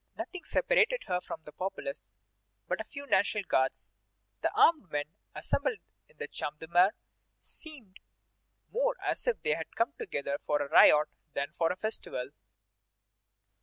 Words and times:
Nothing 0.17 0.45
separated 0.45 1.03
her 1.05 1.21
from 1.21 1.43
the 1.45 1.51
populace 1.51 2.09
but 2.67 2.81
a 2.81 2.83
few 2.83 3.05
National 3.05 3.43
Guards; 3.43 3.91
the 4.41 4.51
armed 4.59 4.89
men 4.89 5.13
assembled 5.35 5.77
in 6.09 6.17
the 6.17 6.27
Champ 6.27 6.57
de 6.59 6.67
Mars 6.67 6.93
seemed 7.39 7.99
more 8.71 8.95
as 9.05 9.27
if 9.27 9.43
they 9.43 9.53
had 9.53 9.75
come 9.75 9.93
together 9.99 10.39
for 10.39 10.59
a 10.59 10.67
riot 10.69 11.07
than 11.35 11.51
for 11.51 11.71
a 11.71 11.75
festival." 11.75 12.29